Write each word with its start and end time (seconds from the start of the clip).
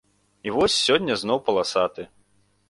І 0.47 0.53
вось, 0.55 0.77
сёння 0.85 1.17
зноў 1.25 1.43
паласаты! 1.51 2.09